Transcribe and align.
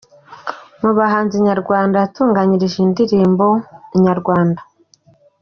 Mu 0.81 0.89
bahanzi 0.97 1.35
nyarwanda 1.45 1.95
yatunganyirije 2.03 2.77
indirimbo, 2.85 3.45
Inyarwanda. 3.95 4.61